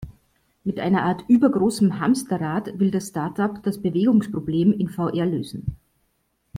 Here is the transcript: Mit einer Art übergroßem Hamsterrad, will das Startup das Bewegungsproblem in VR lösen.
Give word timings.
Mit 0.63 0.79
einer 0.79 1.03
Art 1.03 1.25
übergroßem 1.29 1.99
Hamsterrad, 1.99 2.79
will 2.79 2.89
das 2.89 3.09
Startup 3.09 3.61
das 3.61 3.79
Bewegungsproblem 3.83 4.73
in 4.73 4.89
VR 4.89 5.27
lösen. 5.27 5.75